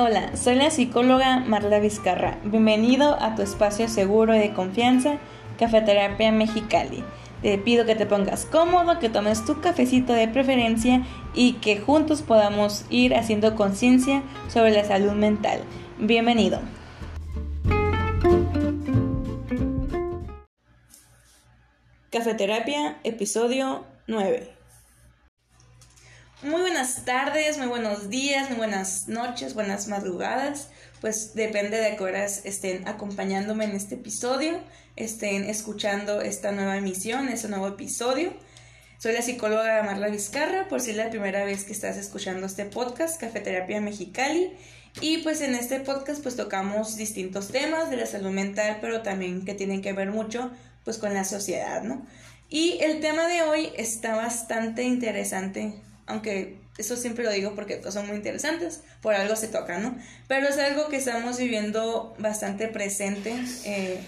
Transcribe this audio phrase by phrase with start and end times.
[0.00, 2.38] Hola, soy la psicóloga Marla Vizcarra.
[2.44, 5.18] Bienvenido a tu espacio seguro y de confianza,
[5.58, 7.02] Cafeterapia Mexicali.
[7.42, 12.22] Te pido que te pongas cómodo, que tomes tu cafecito de preferencia y que juntos
[12.22, 15.62] podamos ir haciendo conciencia sobre la salud mental.
[15.98, 16.60] Bienvenido.
[22.10, 24.57] Cafeterapia, episodio 9.
[26.40, 30.68] Muy buenas tardes, muy buenos días, muy buenas noches, buenas madrugadas.
[31.00, 34.60] Pues depende de qué horas estén acompañándome en este episodio,
[34.94, 38.32] estén escuchando esta nueva emisión, este nuevo episodio.
[38.98, 42.66] Soy la psicóloga Marla Vizcarra, por si es la primera vez que estás escuchando este
[42.66, 44.52] podcast, Cafeterapia Mexicali.
[45.00, 49.44] Y pues en este podcast pues tocamos distintos temas de la salud mental, pero también
[49.44, 50.52] que tienen que ver mucho
[50.84, 52.06] pues con la sociedad, ¿no?
[52.48, 58.06] Y el tema de hoy está bastante interesante aunque eso siempre lo digo porque son
[58.06, 59.96] muy interesantes, por algo se toca, ¿no?
[60.26, 64.00] Pero es algo que estamos viviendo bastante presente, eh,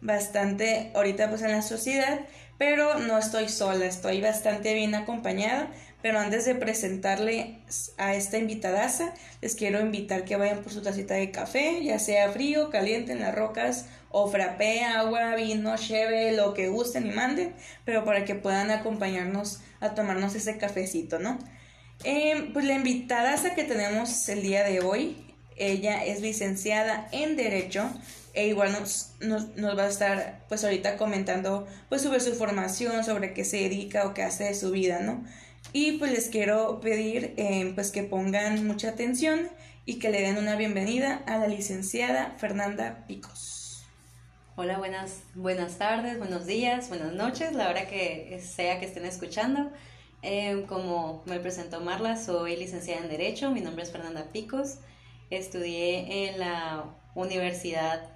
[0.00, 2.20] bastante ahorita pues en la sociedad,
[2.58, 5.70] pero no estoy sola, estoy bastante bien acompañada,
[6.02, 7.58] pero antes de presentarle
[7.96, 12.30] a esta invitadaza, les quiero invitar que vayan por su tacita de café, ya sea
[12.30, 17.54] frío, caliente, en las rocas, o frappé, agua, vino, cheve, lo que gusten y manden,
[17.84, 21.38] pero para que puedan acompañarnos a tomarnos ese cafecito, ¿no?
[22.04, 25.16] Eh, pues la invitadaza que tenemos el día de hoy,
[25.56, 27.90] ella es licenciada en Derecho
[28.34, 33.32] e igual nos, nos, va a estar pues ahorita comentando pues sobre su formación, sobre
[33.32, 35.24] qué se dedica o qué hace de su vida, ¿no?
[35.72, 39.48] Y pues les quiero pedir eh, pues que pongan mucha atención
[39.84, 43.84] y que le den una bienvenida a la licenciada Fernanda Picos.
[44.56, 49.70] Hola, buenas, buenas tardes, buenos días, buenas noches, la hora que sea que estén escuchando.
[50.22, 54.78] Eh, como me presentó Marla, soy licenciada en Derecho, mi nombre es Fernanda Picos,
[55.28, 58.08] estudié en la Universidad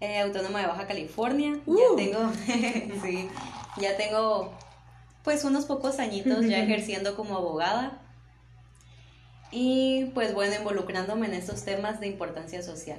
[0.00, 1.96] eh, Autónoma de Baja California, ya uh.
[1.96, 2.32] tengo,
[3.02, 3.28] sí,
[3.78, 4.56] ya tengo
[5.22, 8.00] pues unos pocos añitos ya ejerciendo como abogada
[9.52, 12.98] y pues bueno, involucrándome en estos temas de importancia social.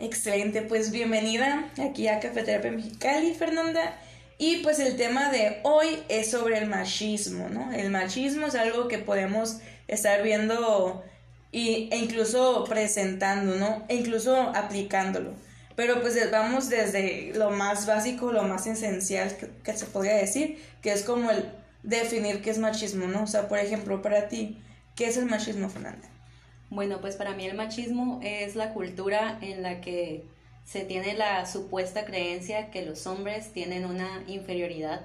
[0.00, 3.96] Excelente, pues bienvenida aquí a Cafetería Mexicali, Fernanda.
[4.36, 7.72] Y pues el tema de hoy es sobre el machismo, ¿no?
[7.72, 11.04] El machismo es algo que podemos estar viendo
[11.52, 13.84] y, e incluso presentando, ¿no?
[13.88, 15.34] E incluso aplicándolo.
[15.76, 20.92] Pero pues vamos desde lo más básico, lo más esencial que, se podría decir, que
[20.92, 21.44] es como el
[21.82, 23.24] definir qué es machismo, ¿no?
[23.24, 24.62] O sea, por ejemplo, para ti,
[24.94, 26.08] ¿qué es el machismo, Fernanda?
[26.70, 30.24] Bueno, pues para mí el machismo es la cultura en la que
[30.64, 35.02] se tiene la supuesta creencia que los hombres tienen una inferioridad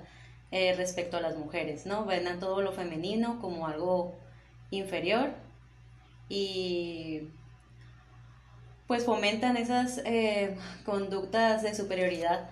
[0.52, 2.06] eh, respecto a las mujeres, ¿no?
[2.06, 4.16] Ven a todo lo femenino como algo
[4.72, 5.32] inferior
[6.30, 7.24] y
[8.90, 12.50] pues fomentan esas eh, conductas de superioridad.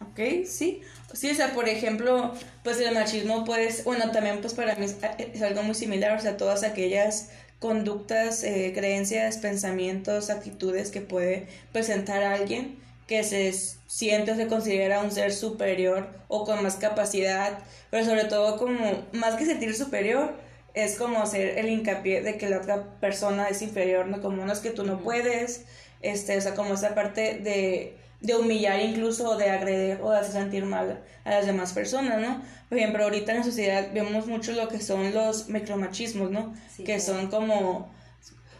[0.00, 0.80] Ok, sí.
[1.12, 2.32] Sí, o sea, por ejemplo,
[2.64, 6.38] pues el machismo, pues, bueno, también pues para mí es algo muy similar, o sea,
[6.38, 7.28] todas aquellas
[7.58, 13.52] conductas, eh, creencias, pensamientos, actitudes que puede presentar alguien que se
[13.86, 17.58] siente o se considera un ser superior o con más capacidad,
[17.90, 20.45] pero sobre todo como más que sentir superior,
[20.76, 24.22] es como hacer el hincapié de que la otra persona es inferior, ¿no?
[24.22, 25.64] Como no es que tú no puedes,
[26.02, 30.32] este, o sea, como esa parte de de humillar incluso, de agredir o de hacer
[30.32, 32.42] sentir mal a las demás personas, ¿no?
[32.68, 36.54] Por ejemplo, ahorita en la sociedad vemos mucho lo que son los micromachismos, ¿no?
[36.84, 37.88] que son como, o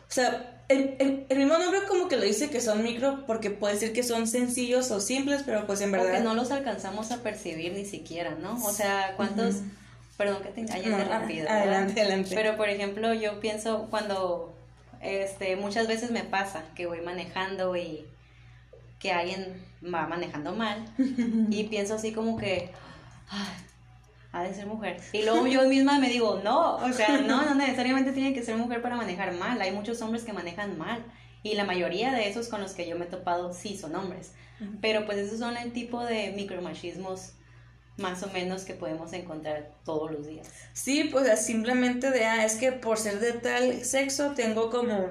[0.09, 3.93] sea, el, el, mismo nombre como que lo dice que son micro porque puede decir
[3.93, 6.06] que son sencillos o simples, pero pues en verdad...
[6.06, 8.62] Porque no los alcanzamos a percibir ni siquiera, ¿no?
[8.65, 9.56] O sea, ¿cuántos...
[10.16, 11.49] Perdón que te haya rápido.
[11.49, 12.34] Adelante, adelante.
[12.34, 14.54] Pero por ejemplo, yo pienso cuando,
[15.03, 18.06] este, muchas veces me pasa que voy manejando y
[18.99, 20.84] que alguien va manejando mal
[21.50, 22.71] y pienso así como que,
[24.32, 24.99] ha de ser mujer.
[25.12, 28.57] Y luego yo misma me digo, no, o sea, no, no necesariamente tiene que ser
[28.57, 29.60] mujer para manejar mal.
[29.60, 31.04] Hay muchos hombres que manejan mal.
[31.42, 34.33] Y la mayoría de esos con los que yo me he topado sí son hombres.
[34.80, 37.33] Pero pues esos son el tipo de micromachismos
[37.97, 40.47] más o menos que podemos encontrar todos los días.
[40.72, 45.10] Sí, pues simplemente de, ah, es que por ser de tal sexo tengo como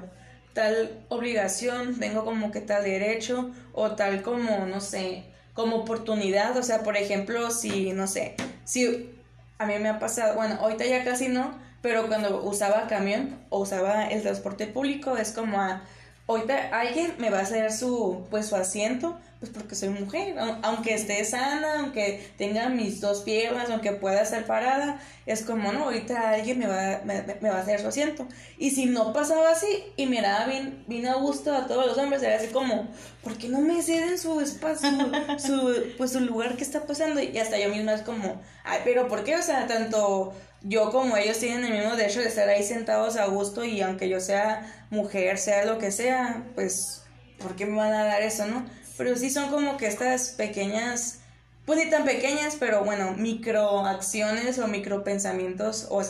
[0.53, 6.55] tal obligación, tengo como que tal derecho o tal como, no sé, como oportunidad.
[6.57, 9.11] O sea, por ejemplo, si, no sé, si
[9.57, 13.59] a mí me ha pasado, bueno, ahorita ya casi no, pero cuando usaba camión o
[13.59, 15.83] usaba el transporte público es como a,
[16.27, 20.93] ahorita alguien me va a hacer su, pues su asiento, pues porque soy mujer, aunque
[20.93, 26.31] esté sana, aunque tenga mis dos piernas, aunque pueda estar parada, es como, no, ahorita
[26.31, 28.27] alguien me va, me, va a hacer su asiento.
[28.57, 32.23] Y si no pasaba así y miraba bien, bien a gusto a todos los hombres,
[32.23, 32.87] era así como,
[33.23, 34.89] ¿por qué no me ceden su espacio,
[35.37, 37.21] su, pues su lugar que está pasando?
[37.21, 39.35] Y hasta yo misma es como, ay, pero ¿por qué?
[39.35, 40.33] O sea, tanto
[40.67, 44.09] yo como ellos tienen el mismo derecho de estar ahí sentados a gusto y aunque
[44.09, 47.03] yo sea mujer, sea lo que sea, pues,
[47.37, 48.65] ¿por qué me van a dar eso, no?
[48.97, 51.19] Pero sí son como que estas pequeñas,
[51.65, 56.01] pues ni tan pequeñas, pero bueno, microacciones o micropensamientos, o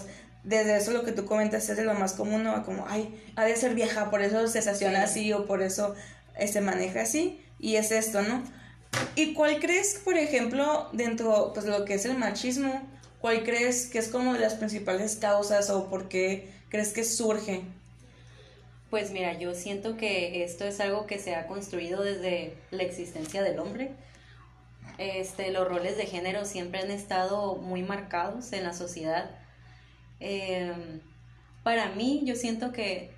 [0.45, 2.63] desde eso lo que tú comentas es de lo más común, ¿no?
[2.63, 5.95] Como, ay, ha de ser vieja, por eso se estaciona así o por eso
[6.37, 8.41] se este, maneja así, y es esto, ¿no?
[9.15, 12.81] ¿Y cuál crees, por ejemplo, dentro, pues lo que es el machismo,
[13.25, 17.63] cuál crees que es como de las principales causas o por qué crees que surge?
[18.91, 23.41] Pues mira, yo siento que esto es algo que se ha construido desde la existencia
[23.41, 23.93] del hombre.
[24.99, 29.31] Este, los roles de género siempre han estado muy marcados en la sociedad.
[30.19, 31.01] Em,
[31.63, 33.09] para mí, yo siento que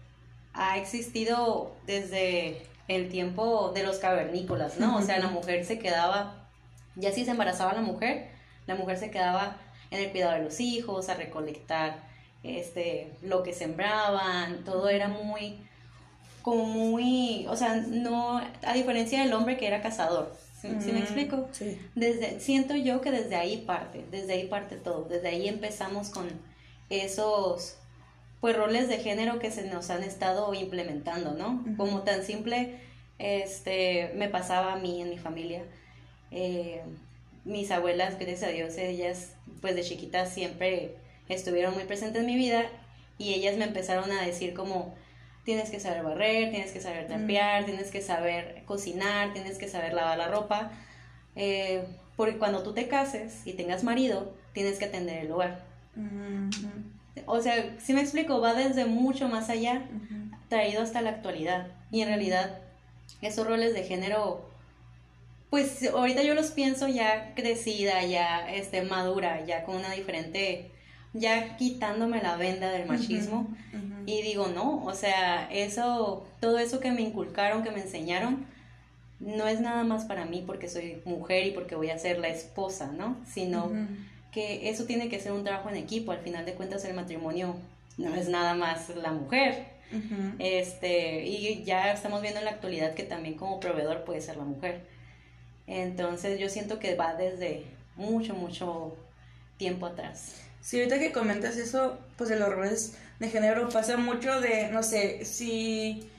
[0.53, 4.95] ha existido desde el tiempo de los cavernícolas, ¿no?
[4.95, 6.47] O sea, la mujer se quedaba,
[6.95, 8.29] ya si se embarazaba la mujer,
[8.67, 9.57] la mujer se quedaba
[9.91, 12.07] en el cuidado de los hijos, a recolectar
[12.43, 15.57] este, lo que sembraban, todo era muy,
[16.41, 20.97] como muy, o sea, no, a diferencia del hombre que era cazador, ¿sí, me mm,
[20.97, 21.49] explico?
[21.51, 21.79] Sí.
[21.95, 26.27] Desde, siento yo que desde ahí parte, desde ahí parte todo, desde ahí empezamos con
[26.89, 27.75] esos,
[28.39, 31.65] pues, roles de género que se nos han estado implementando, ¿no?
[31.75, 32.79] Como tan simple,
[33.19, 35.63] este, me pasaba a mí en mi familia,
[36.31, 36.81] eh,
[37.47, 40.95] mis abuelas, gracias a Dios, ellas, pues, de chiquitas siempre
[41.29, 42.65] estuvieron muy presentes en mi vida
[43.17, 44.95] y ellas me empezaron a decir como,
[45.43, 49.93] tienes que saber barrer, tienes que saber trapear, tienes que saber cocinar, tienes que saber
[49.93, 50.71] lavar la ropa,
[51.35, 51.85] eh,
[52.17, 55.63] porque cuando tú te cases y tengas marido, tienes que atender el hogar.
[57.25, 59.83] O sea, si me explico, va desde mucho más allá,
[60.49, 61.67] traído hasta la actualidad.
[61.91, 62.59] Y en realidad,
[63.21, 64.49] esos roles de género,
[65.49, 70.71] pues ahorita yo los pienso ya crecida, ya este, madura, ya con una diferente
[71.13, 73.47] ya quitándome la venda del machismo
[74.05, 78.45] y digo, no, o sea, eso, todo eso que me inculcaron, que me enseñaron,
[79.19, 82.27] no es nada más para mí porque soy mujer y porque voy a ser la
[82.27, 83.17] esposa, ¿no?
[83.25, 83.71] Sino
[84.31, 87.55] que eso tiene que ser un trabajo en equipo, al final de cuentas el matrimonio
[87.97, 89.77] no es nada más la mujer.
[90.39, 94.43] Este, y ya estamos viendo en la actualidad que también como proveedor puede ser la
[94.43, 94.81] mujer.
[95.67, 97.65] Entonces yo siento que va desde
[97.95, 98.95] mucho, mucho
[99.57, 100.33] tiempo atrás.
[100.61, 104.83] Sí, ahorita que comentas eso, pues de los roles de género pasa mucho de, no
[104.83, 106.09] sé, si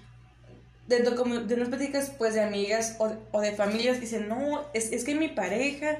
[0.86, 5.14] dentro de unas pláticas pues de amigas o, de familias dicen, no, es, es que
[5.14, 5.98] mi pareja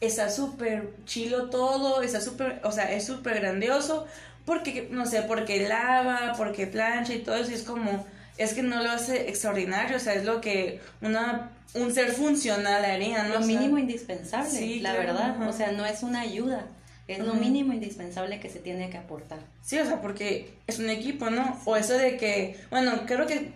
[0.00, 4.06] está súper chilo todo, está súper, o sea, es súper grandioso,
[4.44, 8.06] porque, no sé, porque lava, porque plancha y todo eso, y es como,
[8.38, 12.84] es que no lo hace extraordinario, o sea, es lo que una, un ser funcional
[12.84, 13.34] haría, ¿no?
[13.34, 16.66] Lo mínimo indispensable, la verdad, o sea, no es una ayuda.
[17.08, 19.40] Es lo mínimo indispensable que se tiene que aportar.
[19.60, 21.60] Sí, o sea, porque es un equipo, ¿no?
[21.66, 23.52] O eso de que, bueno, creo que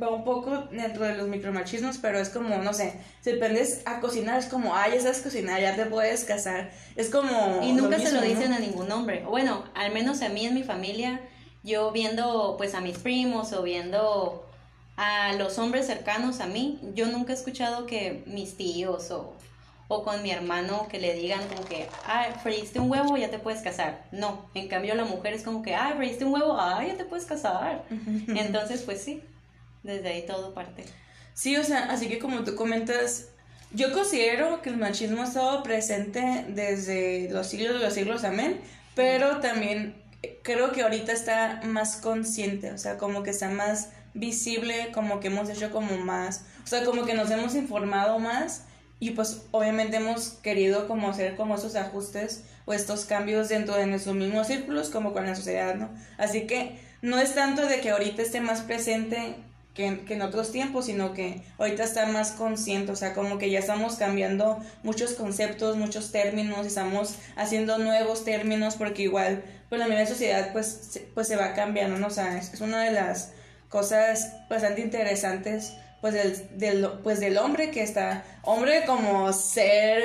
[0.00, 4.00] va un poco dentro de los micromachismos, pero es como, no sé, si aprendes a
[4.00, 6.70] cocinar, es como, ah, ya sabes cocinar, ya te puedes casar.
[6.96, 7.60] Es como...
[7.62, 9.24] Y nunca se lo dicen a ningún hombre.
[9.24, 11.20] Bueno, al menos a mí en mi familia,
[11.62, 14.46] yo viendo pues a mis primos o viendo
[14.96, 19.34] a los hombres cercanos a mí, yo nunca he escuchado que mis tíos o
[19.92, 23.40] o con mi hermano que le digan como que, ah, freíste un huevo, ya te
[23.40, 24.04] puedes casar.
[24.12, 27.04] No, en cambio la mujer es como que, ah, freíste un huevo, ah, ya te
[27.04, 27.84] puedes casar.
[28.28, 29.20] Entonces, pues sí,
[29.82, 30.84] desde ahí todo parte.
[31.34, 33.30] Sí, o sea, así que como tú comentas,
[33.72, 38.60] yo considero que el machismo ha estado presente desde los siglos de los siglos, amén,
[38.94, 40.00] pero también
[40.42, 45.28] creo que ahorita está más consciente, o sea, como que está más visible, como que
[45.28, 48.64] hemos hecho como más, o sea, como que nos hemos informado más
[48.98, 53.86] y pues obviamente hemos querido como hacer como esos ajustes o estos cambios dentro de
[53.86, 55.88] nuestros mismos círculos como con la sociedad, ¿no?
[56.18, 59.36] Así que no es tanto de que ahorita esté más presente
[59.72, 63.50] que, que, en otros tiempos, sino que ahorita está más consciente, o sea, como que
[63.50, 69.88] ya estamos cambiando muchos conceptos, muchos términos, estamos haciendo nuevos términos, porque igual, pues la
[69.88, 72.08] misma sociedad pues se, pues se va cambiando, ¿no?
[72.08, 73.32] O sea, es, es una de las
[73.70, 80.02] cosas bastante interesantes pues del, del, pues del hombre que está, hombre como ser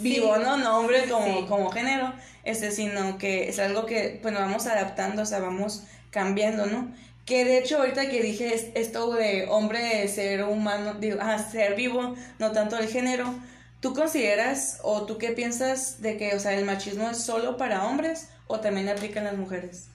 [0.00, 0.56] vivo, ¿no?
[0.56, 2.12] No hombre como, como género,
[2.44, 6.92] este, sino que es algo que pues nos vamos adaptando, o sea, vamos cambiando, ¿no?
[7.24, 12.14] Que de hecho ahorita que dije esto de hombre, ser humano, digo, ah, ser vivo,
[12.38, 13.34] no tanto el género,
[13.80, 17.86] ¿tú consideras o tú qué piensas de que, o sea, el machismo es solo para
[17.86, 19.88] hombres o también aplica en las mujeres?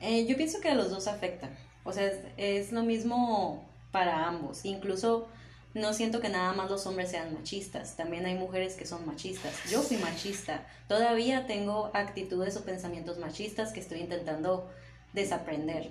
[0.00, 1.56] Eh, yo pienso que a los dos afectan.
[1.84, 4.64] O sea, es, lo mismo para ambos.
[4.64, 5.28] Incluso
[5.74, 7.96] no siento que nada más los hombres sean machistas.
[7.96, 9.54] También hay mujeres que son machistas.
[9.70, 10.66] Yo soy machista.
[10.88, 14.70] Todavía tengo actitudes o pensamientos machistas que estoy intentando
[15.12, 15.90] desaprender.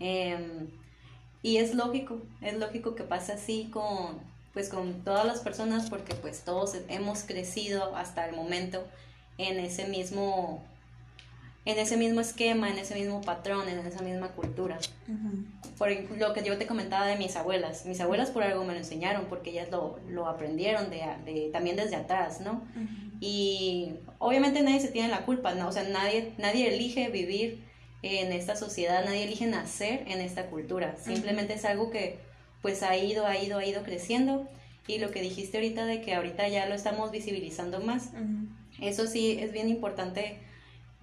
[0.00, 0.68] Em,
[1.42, 4.18] y es lógico, es lógico que pase así con,
[4.52, 8.84] pues, con todas las personas porque pues todos hemos crecido hasta el momento
[9.38, 10.64] en ese mismo
[11.66, 14.78] en ese mismo esquema, en ese mismo patrón, en esa misma cultura.
[15.78, 17.86] Por lo que yo te comentaba de mis abuelas.
[17.86, 21.76] Mis abuelas por algo me lo enseñaron, porque ellas lo, lo aprendieron de, de, también
[21.76, 22.62] desde atrás, ¿no?
[23.20, 25.68] Y obviamente nadie se tiene la culpa, ¿no?
[25.68, 27.64] O sea, nadie, nadie elige vivir
[28.02, 30.96] en esta sociedad, nadie elige nacer en esta cultura.
[31.02, 32.18] Simplemente es algo que
[32.60, 34.46] pues ha ido, ha ido, ha ido creciendo.
[34.86, 38.10] Y lo que dijiste ahorita de que ahorita ya lo estamos visibilizando más,
[38.82, 40.36] eso sí es bien importante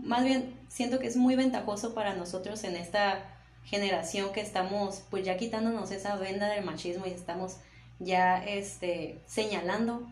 [0.01, 3.24] más bien siento que es muy ventajoso para nosotros en esta
[3.65, 7.58] generación que estamos pues ya quitándonos esa venda del machismo y estamos
[8.00, 10.08] ya este señalando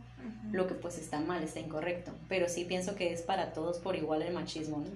[0.51, 3.95] lo que pues está mal, está incorrecto, pero sí pienso que es para todos por
[3.95, 4.89] igual el machismo, ¿no?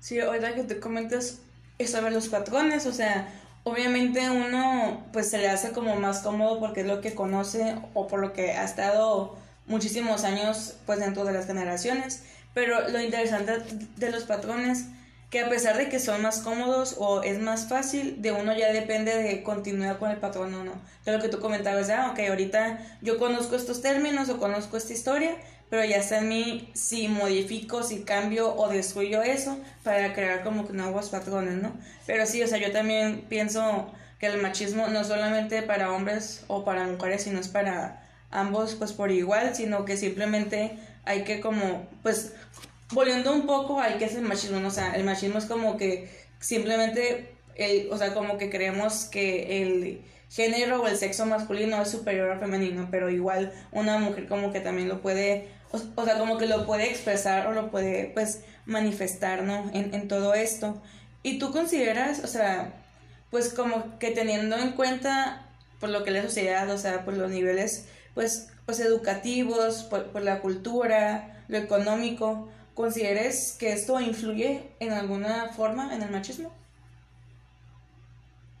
[0.00, 1.40] Sí, ahorita que te comentas
[1.84, 3.28] sobre los patrones, o sea,
[3.64, 8.06] obviamente uno pues se le hace como más cómodo porque es lo que conoce o
[8.06, 9.36] por lo que ha estado
[9.66, 12.22] muchísimos años pues dentro de las generaciones
[12.56, 13.52] pero lo interesante
[13.96, 14.86] de los patrones,
[15.28, 18.72] que a pesar de que son más cómodos o es más fácil, de uno ya
[18.72, 20.72] depende de continuar con el patrón o no.
[21.04, 24.94] De lo que tú comentabas, ya, ok, ahorita yo conozco estos términos o conozco esta
[24.94, 25.36] historia,
[25.68, 30.66] pero ya está en mí si modifico, si cambio o destruyo eso para crear como
[30.66, 31.76] que nuevos patrones, ¿no?
[32.06, 36.64] Pero sí, o sea, yo también pienso que el machismo no solamente para hombres o
[36.64, 41.88] para mujeres, sino es para ambos pues por igual, sino que simplemente hay que como,
[42.02, 42.34] pues,
[42.92, 44.68] volviendo un poco hay que es el machismo, ¿no?
[44.68, 46.10] o sea, el machismo es como que
[46.40, 51.90] simplemente, el, o sea, como que creemos que el género o el sexo masculino es
[51.90, 56.36] superior al femenino, pero igual una mujer como que también lo puede, o, sea, como
[56.36, 59.70] que lo puede expresar o lo puede, pues, manifestar, ¿no?
[59.72, 60.82] En, en todo esto.
[61.22, 62.74] Y tú consideras, o sea,
[63.30, 65.46] pues como que teniendo en cuenta
[65.80, 70.40] por lo que la sociedad, o sea, por los niveles, pues pues, educativos, por, la
[70.40, 76.52] cultura, lo económico, ¿consideres que esto influye en alguna forma en el machismo?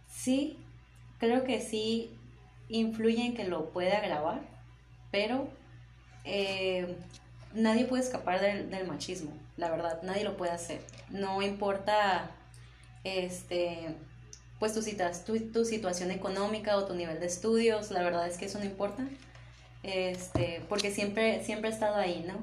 [0.08, 0.58] Sí,
[1.18, 2.16] creo que sí
[2.68, 4.40] influye en que lo puede agravar,
[5.10, 5.48] pero
[6.24, 6.96] eh,
[7.52, 10.80] nadie puede escapar del, machismo, la verdad, nadie lo puede hacer.
[11.10, 12.30] No importa
[13.04, 13.94] este
[14.58, 14.80] pues tu,
[15.26, 18.64] tu, tu situación económica o tu nivel de estudios, la verdad es que eso no
[18.64, 19.06] importa
[19.86, 22.34] este, porque siempre, siempre he estado ahí, ¿no?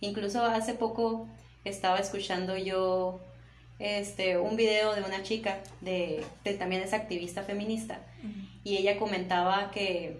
[0.00, 1.28] Incluso hace poco
[1.64, 3.20] estaba escuchando yo
[3.78, 6.24] este, un video de una chica, de,
[6.58, 8.00] también es activista feminista,
[8.64, 10.18] y ella comentaba que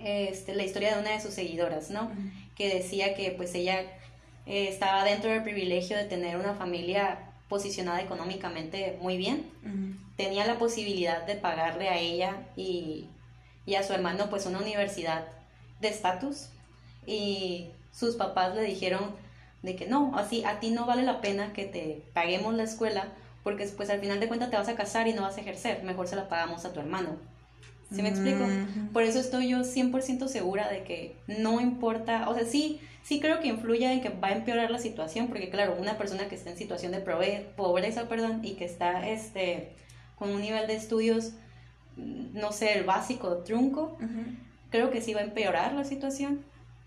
[0.00, 2.10] este, la historia de una de sus seguidoras, ¿no?
[2.56, 3.82] Que decía que pues ella
[4.46, 7.18] eh, estaba dentro del privilegio de tener una familia
[7.48, 9.44] posicionada económicamente muy bien,
[10.16, 13.06] tenía la posibilidad de pagarle a ella y,
[13.66, 15.26] y a su hermano pues una universidad
[15.82, 16.48] de estatus
[17.06, 19.14] y sus papás le dijeron
[19.62, 23.08] de que no, así a ti no vale la pena que te paguemos la escuela
[23.44, 25.82] porque después al final de cuentas te vas a casar y no vas a ejercer,
[25.82, 27.16] mejor se la pagamos a tu hermano.
[27.94, 28.46] ¿Sí me explico?
[28.94, 33.40] Por eso estoy yo 100% segura de que no importa, o sea, sí, sí creo
[33.40, 36.50] que influye en que va a empeorar la situación, porque claro, una persona que está
[36.50, 39.72] en situación de pobreza, perdón, y que está este,
[40.18, 41.32] con un nivel de estudios,
[41.96, 43.98] no sé, el básico, trunco,
[44.72, 46.44] creo que sí va a empeorar la situación,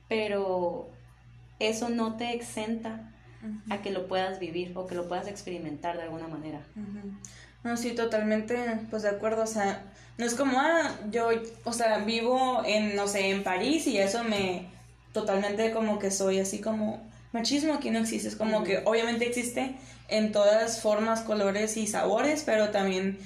[0.10, 0.89] pero
[1.60, 3.12] eso no te exenta
[3.70, 6.62] a que lo puedas vivir o que lo puedas experimentar de alguna manera.
[7.63, 8.58] No, sí, totalmente,
[8.89, 9.84] pues de acuerdo, o sea,
[10.18, 11.30] no es como, ah, yo,
[11.63, 14.68] o sea, vivo en, no sé, en París y eso me,
[15.13, 19.75] totalmente como que soy así como, machismo aquí no existe, es como que obviamente existe
[20.08, 23.20] en todas formas, colores y sabores, pero también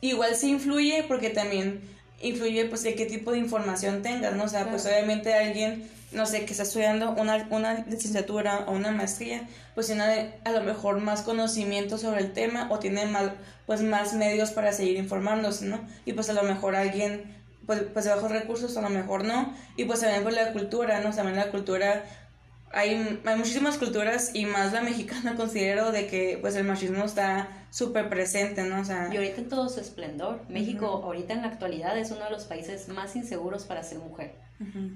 [0.00, 1.80] igual sí influye porque también
[2.20, 4.44] influye pues de qué tipo de información tengas, ¿no?
[4.44, 8.90] O sea, pues obviamente alguien, no sé, que está estudiando una, una licenciatura o una
[8.90, 13.32] maestría, pues tiene a lo mejor más conocimiento sobre el tema o tiene más,
[13.66, 15.80] pues más medios para seguir informándose, ¿no?
[16.04, 19.54] Y pues a lo mejor alguien, pues, pues de bajos recursos a lo mejor no,
[19.76, 21.14] y pues también por la cultura, ¿no?
[21.14, 22.04] También la cultura
[22.72, 27.48] hay, hay muchísimas culturas y más la mexicana considero de que pues el machismo está
[27.70, 28.80] súper presente, ¿no?
[28.80, 30.40] O sea, y ahorita en todo su esplendor.
[30.48, 34.34] México ahorita en la actualidad es uno de los países más inseguros para ser mujer.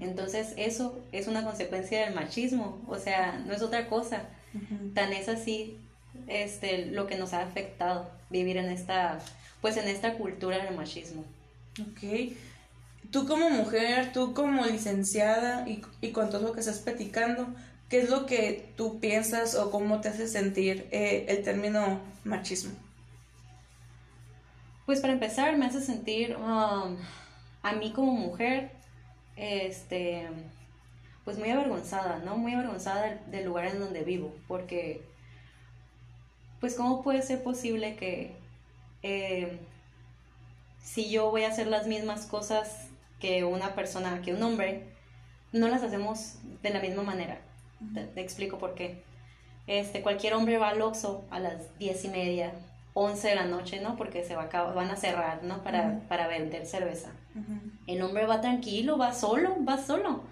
[0.01, 4.23] Entonces eso es una consecuencia del machismo, o sea, no es otra cosa.
[4.95, 5.77] Tan es así
[6.27, 9.19] este, lo que nos ha afectado vivir en esta,
[9.61, 11.25] pues en esta cultura del machismo.
[11.79, 12.33] Ok.
[13.11, 17.49] Tú como mujer, tú como licenciada y, y con todo lo que estás platicando,
[17.91, 22.73] ¿qué es lo que tú piensas o cómo te hace sentir eh, el término machismo?
[24.87, 26.97] Pues para empezar, me hace sentir um,
[27.63, 28.71] a mí como mujer,
[29.37, 30.29] este,
[31.25, 32.37] pues muy avergonzada, ¿no?
[32.37, 35.03] Muy avergonzada del, lugar en donde vivo, porque,
[36.61, 38.37] pues, ¿cómo puede ser posible que
[39.03, 39.59] eh,
[40.83, 42.90] si yo voy a hacer las mismas cosas
[43.21, 44.89] que una persona, que un hombre,
[45.53, 47.41] no las hacemos de la misma manera?
[47.95, 49.03] Te, explico por qué.
[49.67, 52.53] Este, cualquier hombre va al Oxxo a las diez y media,
[52.95, 53.97] 11 de la noche, ¿no?
[53.97, 55.63] Porque se va a van a cerrar, ¿no?
[55.63, 57.11] Para, para vender cerveza.
[57.87, 60.23] El hombre va tranquilo, va solo, va solo.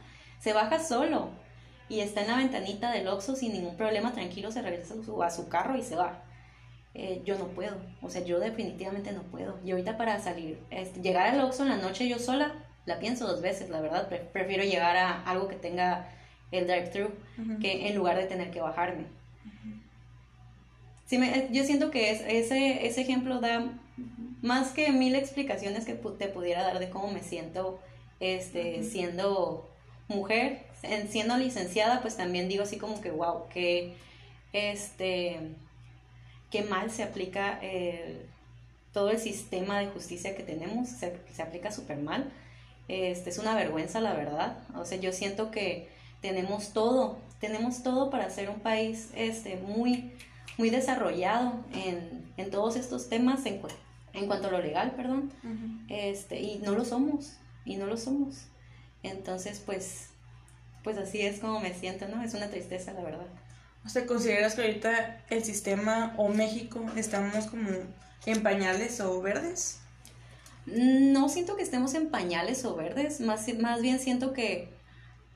[0.40, 1.30] Se baja solo.
[1.88, 5.23] Y está en la ventanita del Oxxo sin ningún problema, tranquilo, se regresa a su,
[5.23, 6.23] a su carro y se va.
[6.95, 9.59] Eh, yo no puedo, o sea, yo definitivamente no puedo.
[9.64, 12.52] Y ahorita para salir, este, llegar al Oxxo en la noche yo sola,
[12.88, 14.09] la pienso dos veces, la verdad.
[14.33, 16.09] prefiero llegar a algo que tenga
[16.50, 17.11] el drive-thru
[17.61, 19.04] que en lugar de tener que bajarme.
[21.07, 23.71] Sí, me, yo siento que es, ese, ese ejemplo da
[24.42, 27.78] más que mil explicaciones que te pudiera dar de cómo me siento
[28.21, 29.68] este, siendo
[30.09, 30.64] mujer,
[31.11, 33.95] siendo licenciada, pues también digo así como que, wow, que
[34.52, 35.38] este,
[36.50, 37.61] qué mal se aplica
[38.92, 42.33] todo el sistema de justicia que tenemos, se, se aplica súper mal.
[42.88, 44.59] Este, es una vergüenza, la verdad.
[44.75, 45.88] O sea, yo siento que
[46.21, 50.12] tenemos todo, tenemos todo para ser un país este, muy
[50.59, 53.62] muy desarrollado en, en todos estos temas en,
[54.12, 55.33] en, cuanto a lo legal, perdón,
[55.88, 58.47] este, y no lo somos, y no lo somos.
[59.04, 60.09] Entonces, pues,
[60.83, 62.23] pues así es como me siento, ¿no?
[62.23, 63.26] Es una tristeza, la verdad.
[63.87, 67.71] O sea, ¿consideras que ahorita el sistema o México estamos como
[68.26, 69.80] en pañales o verdes?
[70.75, 74.68] No siento que estemos en pañales o verdes, más, más bien siento que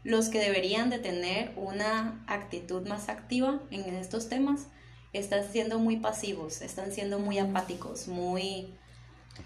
[0.04, 4.66] los que deberían de tener una actitud más activa en estos temas
[5.12, 8.74] están siendo muy pasivos, están siendo muy apáticos, muy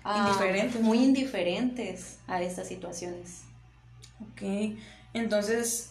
[0.05, 0.81] ah, indiferentes.
[0.81, 3.43] muy indiferentes a estas situaciones.
[4.21, 4.77] Ok,
[5.13, 5.91] entonces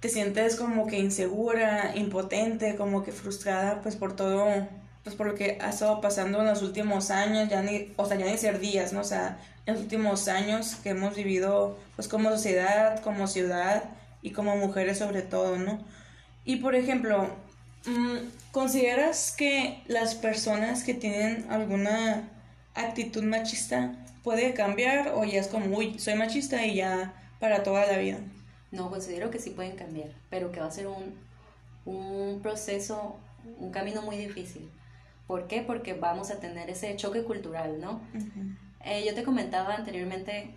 [0.00, 4.68] te sientes como que insegura, impotente, como que frustrada, pues por todo,
[5.04, 8.16] pues por lo que ha estado pasando en los últimos años, ya ni, o sea,
[8.16, 9.00] ya ni ser días, ¿no?
[9.00, 13.84] O sea, en los últimos años que hemos vivido, pues como sociedad, como ciudad
[14.22, 15.78] y como mujeres sobre todo, ¿no?
[16.44, 17.30] Y por ejemplo,
[17.86, 22.30] Mm, ¿Consideras que las personas que tienen alguna
[22.74, 27.86] actitud machista puede cambiar o ya es como, uy, soy machista y ya para toda
[27.86, 28.18] la vida?
[28.70, 31.14] No, considero que sí pueden cambiar, pero que va a ser un,
[31.84, 33.16] un proceso,
[33.58, 34.70] un camino muy difícil.
[35.26, 35.62] ¿Por qué?
[35.62, 38.00] Porque vamos a tener ese choque cultural, ¿no?
[38.84, 40.50] Eh, yo te comentaba anteriormente,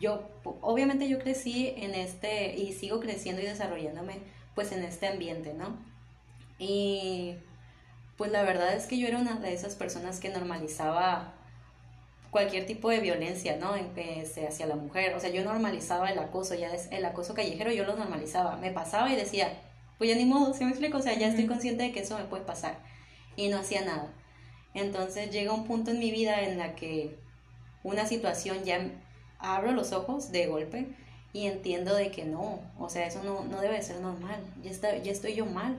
[0.00, 0.28] yo,
[0.60, 4.18] obviamente yo crecí en este, y sigo creciendo y desarrollándome,
[4.54, 5.78] pues en este ambiente, ¿no?
[6.58, 7.36] Y
[8.16, 11.34] pues la verdad es que yo era una de esas personas que normalizaba
[12.30, 13.74] cualquier tipo de violencia, ¿no?
[13.74, 15.14] hacia la mujer.
[15.14, 18.56] O sea, yo normalizaba el acoso, ya es el acoso callejero yo lo normalizaba.
[18.56, 19.52] Me pasaba y decía,
[19.98, 20.98] pues ya ni modo, ¿sí me explico?
[20.98, 22.78] O sea, ya estoy consciente de que eso me puede pasar.
[23.36, 24.12] Y no hacía nada.
[24.74, 27.16] Entonces llega un punto en mi vida en la que
[27.82, 28.80] una situación ya
[29.38, 30.86] abro los ojos de golpe
[31.32, 34.96] y entiendo de que no, o sea, eso no, no debe ser normal, ya, está,
[34.98, 35.76] ya estoy yo mal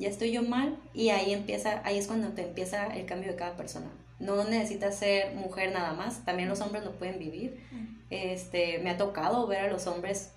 [0.00, 3.36] ya estoy yo mal y ahí empieza, ahí es cuando te empieza el cambio de
[3.36, 3.86] cada persona.
[4.18, 7.60] No necesitas ser mujer nada más, también los hombres lo pueden vivir.
[8.08, 10.32] Este, me ha tocado ver a los hombres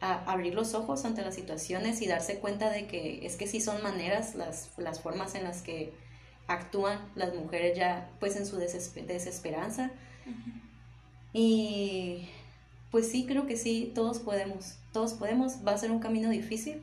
[0.00, 3.82] abrir los ojos ante las situaciones y darse cuenta de que es que sí son
[3.82, 5.92] maneras las, las formas en las que
[6.48, 9.90] actúan las mujeres ya pues en su desesperanza.
[11.32, 12.28] Y
[12.90, 16.82] pues sí, creo que sí, todos podemos, todos podemos, va a ser un camino difícil,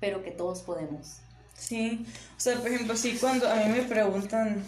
[0.00, 1.18] pero que todos podemos.
[1.54, 2.04] Sí,
[2.36, 4.62] o sea, por ejemplo, sí, cuando a mí me preguntan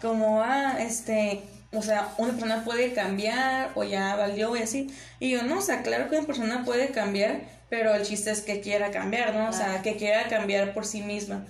[0.00, 1.42] como, ah, este,
[1.74, 5.62] o sea, una persona puede cambiar o ya valió y así, y yo, no, o
[5.62, 9.48] sea, claro que una persona puede cambiar, pero el chiste es que quiera cambiar, ¿no?
[9.48, 11.44] O sea, que quiera cambiar por sí misma.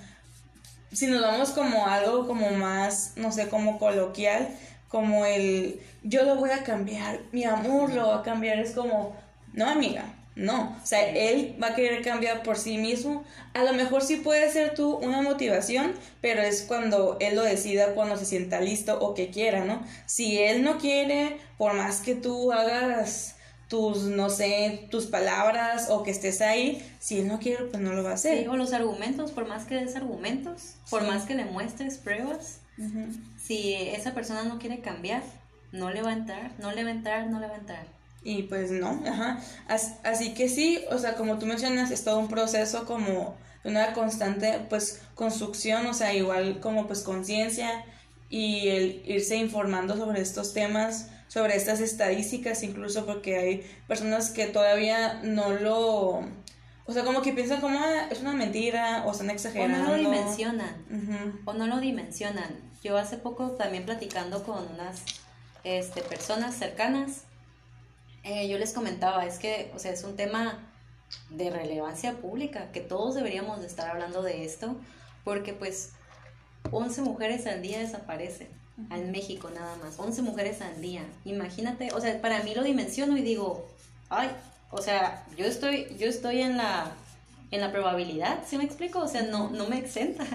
[0.93, 4.49] Si nos vamos como algo como más, no sé, como coloquial,
[4.89, 9.17] como el, yo lo voy a cambiar, mi amor lo va a cambiar, es como,
[9.53, 10.05] no, amiga,
[10.37, 13.25] No, o sea, él va a querer cambiar por sí mismo.
[13.53, 17.95] A lo mejor sí puede ser tú una motivación, pero es cuando él lo decida,
[17.95, 19.85] cuando se sienta listo o que quiera, ¿no?
[20.07, 23.37] Si él no quiere, por más que tú hagas
[23.69, 27.93] tus, no sé, tus palabras o que estés ahí, si él no quiere, pues no
[27.93, 28.41] lo va a hacer.
[28.41, 32.61] Sí, o los argumentos, por más que des argumentos, por más que le muestres pruebas,
[33.41, 35.23] si esa persona no quiere cambiar,
[35.71, 37.87] no le va a entrar, no le va a entrar, no le va a entrar.
[38.25, 39.39] Y pues no, ajá.
[40.03, 44.67] así que sí, o sea, como tú mencionas, es todo un proceso como una constante,
[44.69, 47.85] pues, construcción, o sea, igual como pues conciencia
[48.31, 54.47] y el irse informando sobre estos temas, sobre estas estadísticas, incluso porque hay personas que
[54.47, 56.25] todavía no lo,
[56.87, 59.93] o sea, como que piensan como ah, es una mentira o están exagerando.
[59.93, 61.43] O no lo dimensionan.
[61.45, 62.57] O no lo dimensionan.
[62.83, 65.03] Yo hace poco también platicando con unas
[65.65, 67.23] este, personas cercanas,
[68.25, 70.59] eh, yo les comentaba, es que, o sea, es un tema
[71.31, 74.77] de relevancia pública, que todos deberíamos de estar hablando de esto,
[75.25, 75.91] porque pues
[76.71, 78.49] 11 mujeres al día desaparecen,
[78.91, 83.17] en México nada más, 11 mujeres al día, imagínate, o sea, para mí lo dimensiono
[83.17, 83.69] y digo,
[84.09, 84.31] ay,
[84.71, 86.93] o sea, yo estoy, yo estoy en la,
[87.51, 88.99] en la probabilidad, ¿sí me explico?
[88.99, 90.27] O sea, no, no me exenta.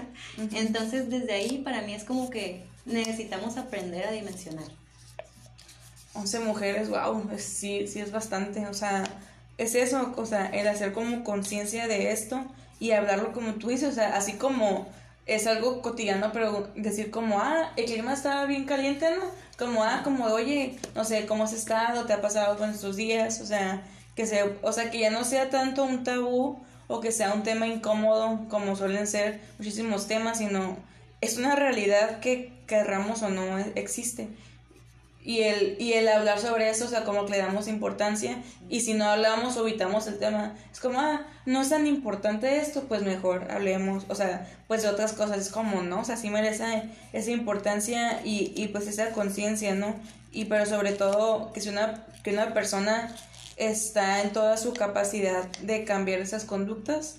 [0.54, 4.79] Entonces, desde ahí para mí es como que necesitamos aprender a dimensionar.
[6.14, 9.04] 11 mujeres, wow, sí, sí es bastante, o sea,
[9.58, 12.44] es eso, o sea, el hacer como conciencia de esto
[12.80, 14.88] y hablarlo como tú dices, o sea, así como
[15.26, 19.22] es algo cotidiano, pero decir como, ah, el clima está bien caliente, ¿no?
[19.58, 22.06] Como, ah, como, oye, no sé, ¿cómo has estado?
[22.06, 23.40] ¿Te ha pasado con estos días?
[23.40, 23.82] O sea,
[24.16, 27.42] que se, o sea, que ya no sea tanto un tabú o que sea un
[27.42, 30.76] tema incómodo como suelen ser muchísimos temas, sino
[31.20, 34.28] es una realidad que querramos o no existe
[35.22, 38.80] y el, y el hablar sobre eso, o sea, como que le damos importancia, y
[38.80, 42.84] si no hablamos o evitamos el tema, es como, ah, no es tan importante esto,
[42.84, 46.00] pues mejor hablemos, o sea, pues de otras cosas, es como, ¿no?
[46.00, 49.94] O sea, sí merece esa importancia y, y pues esa conciencia, ¿no?
[50.32, 53.14] Y pero sobre todo que si una, que una persona
[53.56, 57.16] está en toda su capacidad de cambiar esas conductas,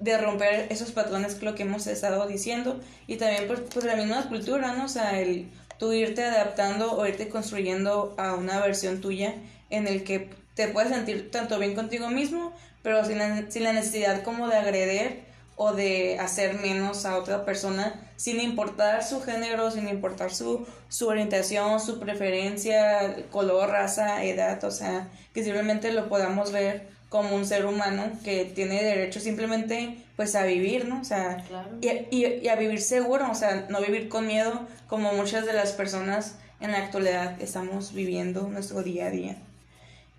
[0.00, 3.94] de romper esos patrones, que lo que hemos estado diciendo, y también pues, pues la
[3.94, 4.86] misma cultura, ¿no?
[4.86, 9.34] O sea, el tú irte adaptando o irte construyendo a una versión tuya
[9.70, 13.72] en el que te puedes sentir tanto bien contigo mismo, pero sin la, sin la
[13.72, 15.24] necesidad como de agredir
[15.56, 21.08] o de hacer menos a otra persona, sin importar su género, sin importar su, su
[21.08, 27.46] orientación, su preferencia, color, raza, edad, o sea, que simplemente lo podamos ver como un
[27.46, 31.00] ser humano que tiene derecho simplemente pues a vivir, ¿no?
[31.00, 31.44] O sea,
[31.80, 35.70] y, y, a vivir seguro, o sea, no vivir con miedo como muchas de las
[35.70, 39.36] personas en la actualidad estamos viviendo nuestro día a día.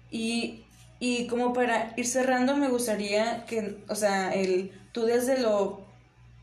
[0.09, 0.63] Y,
[1.01, 5.81] y como para ir cerrando, me gustaría que, o sea, el, tú desde lo,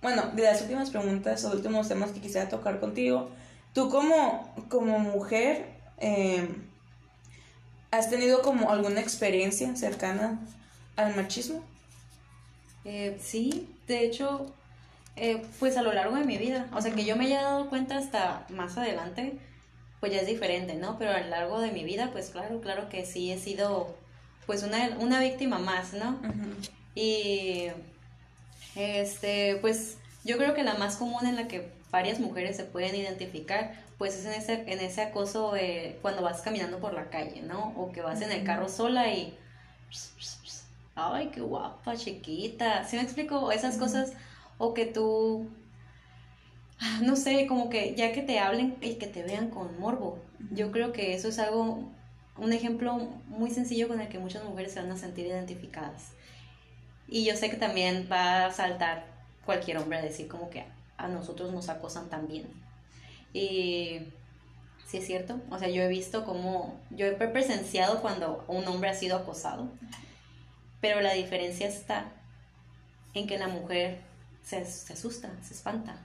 [0.02, 3.30] bueno, de las últimas preguntas o últimos temas que quisiera tocar contigo,
[3.72, 5.64] tú como, como mujer,
[5.96, 6.46] eh,
[7.92, 10.40] ¿Has tenido como alguna experiencia cercana
[10.96, 11.62] al machismo?
[12.86, 14.50] Eh, sí, de hecho,
[15.16, 17.68] eh, pues a lo largo de mi vida, o sea que yo me haya dado
[17.68, 19.34] cuenta hasta más adelante,
[20.00, 20.98] pues ya es diferente, ¿no?
[20.98, 23.94] Pero a lo largo de mi vida, pues claro, claro que sí he sido
[24.46, 26.18] pues una, una víctima más, ¿no?
[26.94, 27.66] Y
[28.74, 32.96] este, pues yo creo que la más común en la que varias mujeres se pueden
[32.96, 35.52] identificar, pues es en ese, en ese acoso
[36.00, 37.74] cuando vas caminando por la calle, ¿no?
[37.76, 39.38] O que vas en el carro sola y...
[40.94, 42.84] Ay, qué guapa, chiquita.
[42.84, 43.52] ¿Sí me explico?
[43.52, 44.14] Esas cosas.
[44.58, 45.48] O que tú...
[47.02, 50.18] No sé, como que ya que te hablen y que te vean con morbo.
[50.50, 51.88] Yo creo que eso es algo,
[52.36, 52.96] un ejemplo
[53.28, 56.12] muy sencillo con el que muchas mujeres se van a sentir identificadas.
[57.06, 59.04] Y yo sé que también va a saltar
[59.44, 60.64] cualquier hombre a decir como que
[61.02, 62.48] a nosotros nos acosan también.
[63.32, 64.00] Y
[64.86, 68.90] sí es cierto, o sea, yo he visto como, yo he presenciado cuando un hombre
[68.90, 69.68] ha sido acosado,
[70.80, 72.12] pero la diferencia está
[73.14, 74.00] en que la mujer
[74.44, 75.96] se, se asusta, se espanta,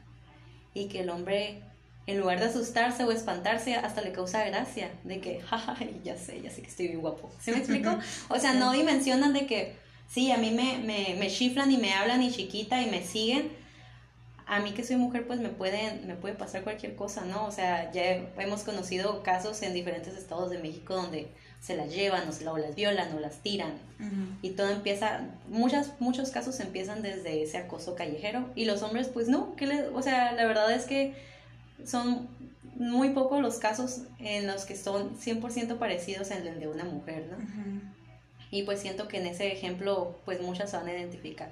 [0.73, 1.63] y que el hombre,
[2.05, 6.41] en lugar de asustarse o espantarse, hasta le causa gracia, de que, jaja, ya sé,
[6.41, 7.29] ya sé que estoy bien guapo.
[7.41, 7.97] ¿Sí me explico?
[8.29, 9.75] O sea, no dimensionan de que,
[10.07, 13.51] sí, a mí me, me, me chiflan y me hablan y chiquita y me siguen,
[14.47, 17.45] a mí que soy mujer pues me pueden me puede pasar cualquier cosa, ¿no?
[17.45, 21.27] O sea, ya hemos conocido casos en diferentes estados de México donde
[21.59, 23.73] se las llevan o, se, las violan o las tiran
[24.41, 29.27] y todo empieza muchas muchos casos empiezan desde ese acoso callejero y los hombres pues
[29.27, 31.13] no, que le, o sea, la verdad es que
[31.83, 32.29] son
[32.75, 37.25] muy pocos los casos en los que son 100% parecidos en el de una mujer,
[37.31, 37.37] ¿no?
[38.49, 41.51] Y pues siento que en ese ejemplo, pues muchas se van a identificar.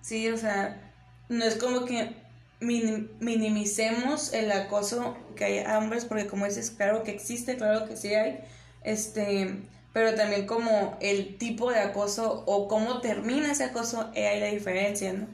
[0.00, 0.87] Sí, o sea,
[1.28, 2.14] no es como que
[2.60, 7.96] minimicemos el acoso que hay a hombres, porque como dices, claro que existe, claro que
[7.96, 8.40] sí hay,
[8.82, 9.62] este,
[9.92, 14.46] pero también como el tipo de acoso o cómo termina ese acoso, eh, hay la
[14.46, 15.26] diferencia, ¿no?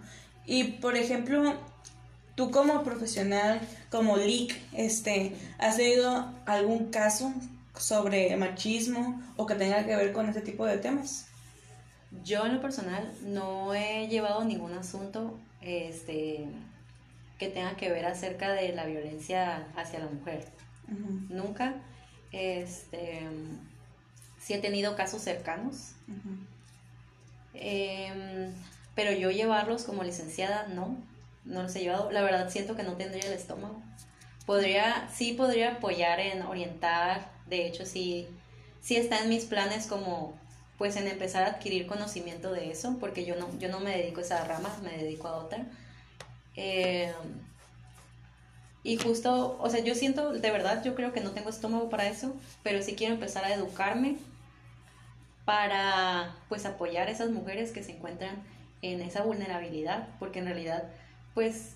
[0.47, 1.55] Y por ejemplo,
[2.35, 7.33] tú como profesional, como leak, este, ¿has leído algún caso
[7.79, 11.27] sobre machismo o que tenga que ver con ese tipo de temas?
[12.23, 16.47] Yo en lo personal no he llevado ningún asunto este,
[17.39, 20.45] que tenga que ver acerca de la violencia hacia la mujer.
[21.29, 21.75] Nunca.
[22.33, 23.23] Este,
[24.41, 25.93] sí he tenido casos cercanos.
[27.55, 28.53] Em,
[28.95, 30.97] pero yo llevarlos como licenciada, no.
[31.45, 32.11] No los he llevado.
[32.11, 33.83] La verdad siento que no tendría el estómago.
[34.47, 37.31] Podría, sí podría apoyar en orientar.
[37.47, 38.27] De hecho, sí,
[38.81, 40.35] sí está en mis planes como
[40.79, 44.21] pues en empezar a adquirir conocimiento de eso, porque yo no, yo no me dedico
[44.21, 45.67] a esa rama, me dedico a otra.
[46.57, 47.13] Eh,
[48.83, 52.07] y justo, o sea, yo siento, de verdad, yo creo que no tengo estómago para
[52.07, 54.17] eso, pero sí quiero empezar a educarme
[55.47, 58.43] para, pues, apoyar a esas mujeres que se encuentran
[58.83, 60.85] en esa vulnerabilidad, porque en realidad,
[61.33, 61.71] pues,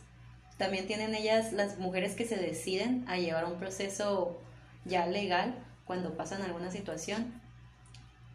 [0.59, 4.39] también tienen ellas, las mujeres que se deciden a llevar un proceso
[4.85, 5.55] ya legal
[5.87, 7.41] cuando pasan alguna situación,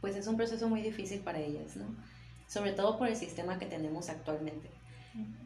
[0.03, 1.85] pues es un proceso muy difícil para ellas, ¿no?
[2.49, 4.69] Sobre todo por el sistema que tenemos actualmente.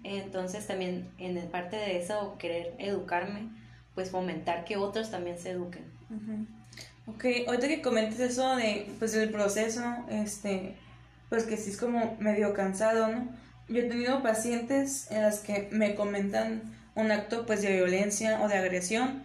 [0.04, 3.50] Entonces también en parte de eso, querer educarme,
[3.94, 5.84] pues fomentar que otros también se eduquen.
[7.06, 10.76] Ok, ahorita que comentes eso de, pues el proceso, este,
[11.30, 13.28] pues que sí es como medio cansado, ¿no?
[13.70, 16.64] Yo he tenido pacientes en las que me comentan
[16.96, 19.22] un acto pues de violencia o de agresión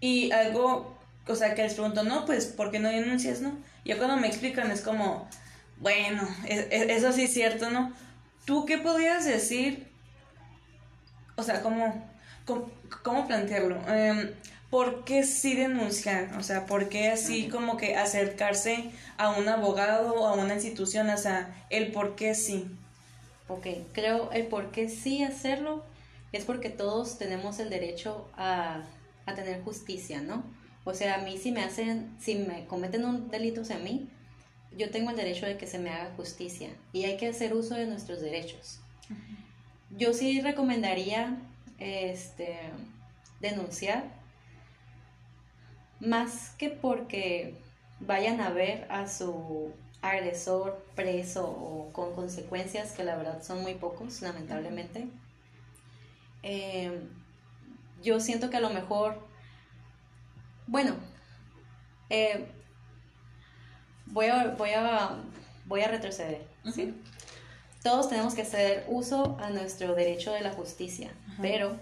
[0.00, 3.56] y algo, o sea, que les pregunto, no, pues, ¿por qué no denuncias, no?
[3.84, 5.28] Yo cuando me explican es como,
[5.78, 7.92] bueno, eso sí es cierto, ¿no?
[8.44, 9.88] ¿Tú qué podrías decir?
[11.36, 12.08] O sea, ¿cómo,
[13.02, 13.76] cómo, plantearlo?
[13.88, 14.30] Em,
[14.70, 16.34] ¿Por qué sí denunciar?
[16.38, 21.10] O sea, ¿por qué así como que acercarse a un abogado o a una institución?
[21.10, 22.66] O sea, el por qué sí.
[23.48, 25.84] Ok, creo el por qué sí hacerlo
[26.32, 28.82] es porque todos tenemos el derecho a,
[29.26, 30.42] a tener justicia, ¿no?
[30.84, 34.08] O sea, a mí si me hacen, si me cometen un delito hacia mí,
[34.76, 37.74] yo tengo el derecho de que se me haga justicia y hay que hacer uso
[37.74, 38.80] de nuestros derechos.
[39.90, 41.36] Yo sí recomendaría
[41.78, 42.56] este,
[43.40, 44.04] denunciar,
[46.00, 47.54] más que porque
[48.00, 53.74] vayan a ver a su agresor preso o con consecuencias que la verdad son muy
[53.74, 55.06] pocos, lamentablemente.
[56.42, 57.02] Eh,
[58.02, 59.31] yo siento que a lo mejor
[60.66, 60.94] bueno,
[62.10, 62.46] eh,
[64.06, 65.16] voy, a, voy, a,
[65.66, 66.46] voy a retroceder.
[66.72, 66.94] ¿sí?
[67.82, 71.76] Todos tenemos que hacer uso a nuestro derecho de la justicia, pero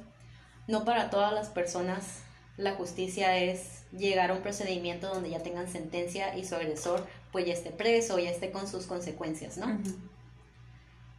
[0.67, 2.23] no para todas las personas
[2.57, 7.47] la justicia es llegar a un procedimiento donde ya tengan sentencia y su agresor pues
[7.47, 9.79] ya esté preso, ya esté con sus consecuencias, ¿no?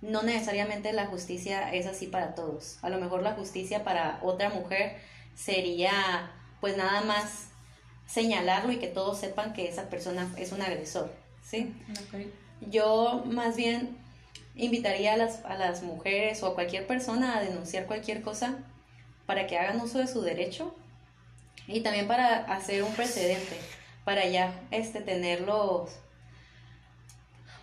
[0.02, 2.78] No necesariamente la justicia es así para todos.
[2.82, 4.98] A lo mejor la justicia para otra mujer
[5.36, 7.51] sería pues nada más
[8.12, 11.12] señalarlo y que todos sepan que esa persona es un agresor,
[11.44, 11.74] ¿sí?
[12.62, 13.98] Yo más bien
[14.56, 18.60] invitaría a las, a las mujeres o a cualquier persona a denunciar cualquier cosa
[19.26, 20.76] para que hagan uso de su derecho
[21.68, 23.58] y también para hacer un precedente,
[24.04, 25.92] para ya este, tenerlos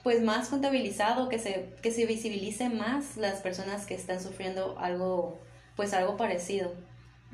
[0.02, 5.38] pues más contabilizado, que se, que se visibilice más las personas que están sufriendo algo,
[5.76, 6.72] pues algo parecido.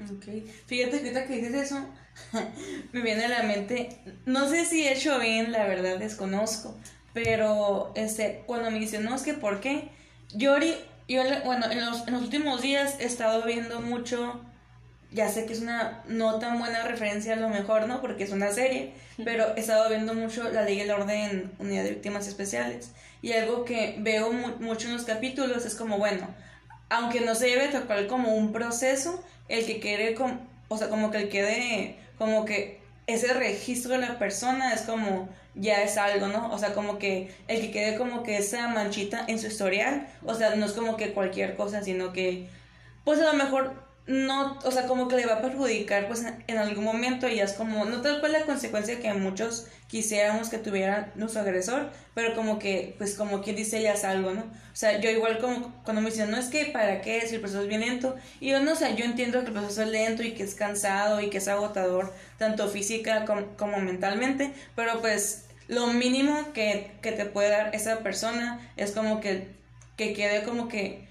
[0.03, 0.25] Ok,
[0.67, 1.87] fíjate que ahorita que dices eso,
[2.93, 6.77] me viene a la mente, no sé si he hecho bien, la verdad desconozco,
[7.13, 9.91] pero este, cuando me dicen, no, es que ¿por qué?
[10.35, 10.57] Yo,
[11.09, 14.41] yo bueno, en los, en los últimos días he estado viendo mucho,
[15.13, 18.01] ya sé que es una no tan buena referencia a lo mejor, ¿no?
[18.01, 21.85] Porque es una serie, pero he estado viendo mucho La Ley y el Orden Unidad
[21.85, 22.91] de Víctimas Especiales.
[23.23, 26.27] Y algo que veo mucho en los capítulos es como, bueno,
[26.91, 31.11] aunque no se debe tocar como un proceso, el que quede, como, o sea, como
[31.11, 36.29] que el quede, como que ese registro de la persona es como ya es algo,
[36.29, 36.53] ¿no?
[36.53, 40.35] O sea, como que el que quede como que esa manchita en su historial, o
[40.35, 42.49] sea, no es como que cualquier cosa, sino que,
[43.05, 43.75] pues a lo mejor
[44.07, 47.55] no, o sea, como que le va a perjudicar pues en algún momento y es
[47.55, 52.59] como, no tal cual la consecuencia que muchos quisiéramos que tuviera nuestro agresor, pero como
[52.59, 54.43] que, pues como quien dice, ya es algo, ¿no?
[54.43, 57.41] O sea, yo igual como cuando me dicen, no es que para qué, si el
[57.41, 59.89] proceso es bien lento, y yo no, o sea, yo entiendo que el proceso es
[59.89, 65.01] lento y que es cansado y que es agotador, tanto física como, como mentalmente, pero
[65.01, 69.49] pues lo mínimo que, que te puede dar esa persona es como que,
[69.97, 71.09] que quede como que,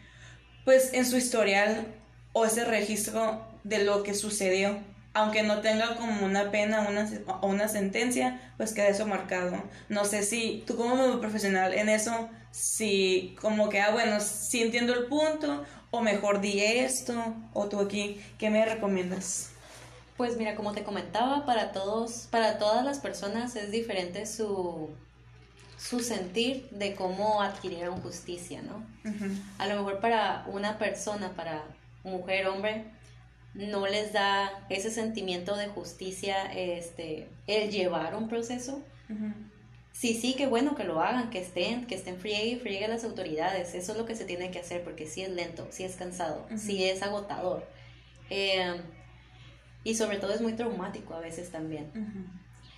[0.63, 1.87] pues en su historial
[2.33, 4.77] o ese registro de lo que sucedió
[5.13, 7.07] aunque no tenga como una pena una,
[7.41, 9.61] o una sentencia, pues quede eso marcado.
[9.89, 14.93] No sé si tú como profesional en eso, si como que, ah, bueno, si entiendo
[14.93, 19.51] el punto, o mejor di esto, o tú aquí, ¿qué me recomiendas?
[20.17, 24.89] Pues mira, como te comentaba, para todos, para todas las personas es diferente su,
[25.77, 28.83] su sentir de cómo adquirieron justicia, ¿no?
[29.59, 31.63] A lo mejor para una persona, para
[32.03, 32.85] mujer, hombre,
[33.53, 38.81] no les da ese sentimiento de justicia este el llevar un proceso.
[39.91, 43.03] Sí, sí, que bueno que lo hagan, que estén, que estén friegue y friegue las
[43.03, 43.75] autoridades.
[43.75, 46.47] Eso es lo que se tiene que hacer porque sí es lento, sí es cansado,
[46.57, 47.67] sí es agotador.
[48.29, 48.81] Em,
[49.83, 51.91] y sobre todo es muy traumático a veces también.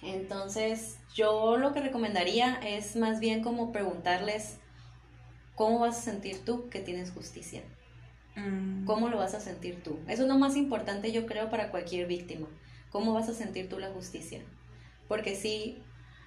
[0.01, 4.57] Entonces, yo lo que recomendaría es más bien como preguntarles
[5.55, 7.63] cómo vas a sentir tú que tienes justicia.
[8.35, 8.85] Mm.
[8.85, 9.99] ¿Cómo lo vas a sentir tú?
[10.07, 12.47] Eso es lo más importante yo creo para cualquier víctima.
[12.91, 14.41] ¿Cómo vas a sentir tú la justicia?
[15.07, 15.83] Porque sí,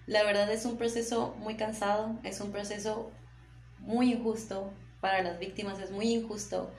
[0.06, 3.10] la verdad es un proceso muy cansado, es un proceso
[3.80, 6.70] muy injusto para las víctimas, es muy injusto.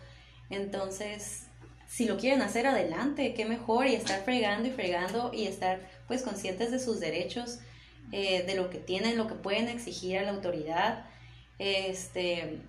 [0.49, 1.45] Entonces,
[1.87, 6.23] si lo quieren hacer adelante, qué mejor y estar fregando y fregando y estar pues
[6.23, 7.59] conscientes de sus derechos,
[8.11, 11.05] eh, de lo que tienen, lo que pueden exigir a la autoridad.
[11.59, 12.61] Este,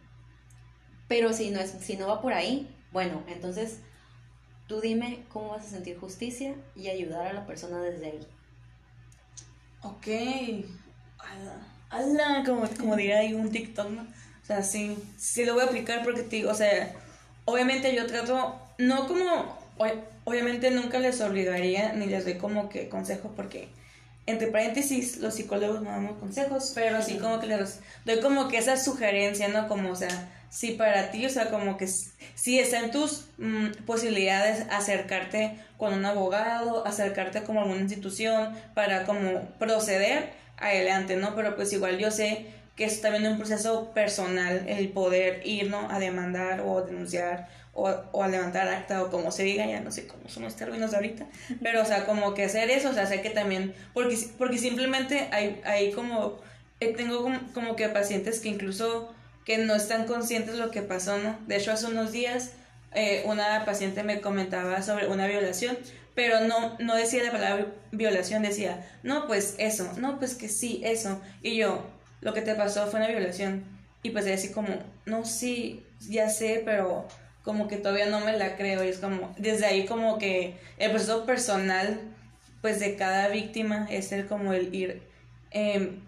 [1.10, 3.80] pero si no, es, si no va por ahí, bueno, entonces
[4.68, 8.26] tú dime cómo vas a sentir justicia y ayudar a la persona desde ahí.
[9.82, 10.06] Ok.
[11.90, 13.88] Ala, como, como diría ahí un TikTok.
[13.88, 16.94] O sea, sí, sí lo voy a aplicar porque te o sea,
[17.44, 19.58] obviamente yo trato, no como,
[20.22, 23.68] obviamente nunca les obligaría ni les doy como que consejos porque,
[24.30, 28.58] entre paréntesis, los psicólogos no damos consejos, pero así como que les doy como que
[28.58, 29.68] esa sugerencia, ¿no?
[29.68, 33.84] Como, o sea, si para ti, o sea, como que si está en tus mm,
[33.86, 41.34] posibilidades acercarte con un abogado, acercarte como a alguna institución para como proceder adelante, ¿no?
[41.34, 45.90] Pero pues igual yo sé que es también un proceso personal el poder ir, ¿no?
[45.90, 49.92] A demandar o denunciar o, o, a levantar acta o como se diga, ya no
[49.92, 51.26] sé cómo son los términos de ahorita,
[51.62, 55.28] pero o sea, como que hacer eso, o sea, sé que también, porque, porque simplemente
[55.32, 56.38] hay, hay como,
[56.80, 59.12] eh, tengo como, que pacientes que incluso
[59.44, 61.38] que no están conscientes de lo que pasó, ¿no?
[61.46, 62.52] De hecho, hace unos días
[62.92, 65.78] eh, una paciente me comentaba sobre una violación,
[66.14, 70.82] pero no, no decía la palabra violación, decía, no, pues eso, no, pues que sí,
[70.84, 71.20] eso.
[71.42, 71.86] Y yo,
[72.20, 73.64] lo que te pasó fue una violación.
[74.02, 74.68] Y pues así como,
[75.06, 77.06] no, sí, ya sé, pero
[77.44, 78.84] como que todavía no me la creo.
[78.84, 82.00] Y es como, desde ahí como que el proceso personal,
[82.60, 85.02] pues de cada víctima es el como el ir
[85.50, 86.00] em,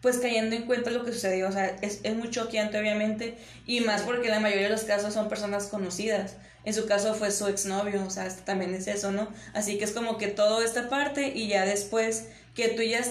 [0.00, 3.80] pues cayendo en cuenta lo que sucedió, o sea, es, es muy choqueante obviamente, y
[3.80, 6.36] más porque la mayoría de los casos son personas conocidas.
[6.64, 9.28] En su caso fue su exnovio, o sea, también es eso, ¿no?
[9.54, 13.04] Así que es como que todo esta parte y ya después que tú ya,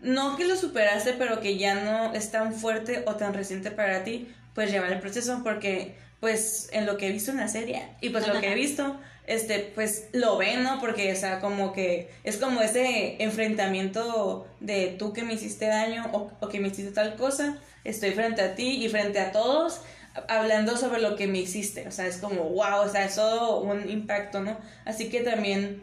[0.00, 4.04] no que lo superaste, pero que ya no es tan fuerte o tan reciente para
[4.04, 7.88] ti, pues llevar el proceso, porque pues en lo que he visto en la serie
[8.00, 10.80] y pues lo que he visto, este, pues lo ven, ¿no?
[10.80, 16.10] Porque, o sea, como que es como ese enfrentamiento de tú que me hiciste daño
[16.12, 19.80] o, o, que me hiciste tal cosa, estoy frente a ti y frente a todos
[20.28, 23.60] hablando sobre lo que me hiciste, o sea, es como, wow, o sea, es todo
[23.60, 24.58] un impacto, ¿no?
[24.84, 25.82] Así que también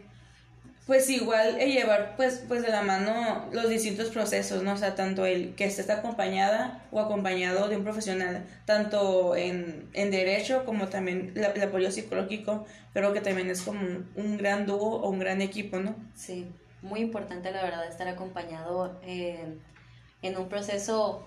[0.88, 4.72] pues igual llevar pues, pues de la mano los distintos procesos, ¿no?
[4.72, 10.64] O sea, tanto el que estés acompañada o acompañado de un profesional, tanto en, derecho
[10.64, 13.80] como también el apoyo psicológico, creo que también es como
[14.14, 15.94] un, gran dúo o un gran equipo, ¿no?
[16.16, 16.46] Sí,
[16.80, 19.60] muy importante la verdad estar acompañado en,
[20.22, 21.22] en un proceso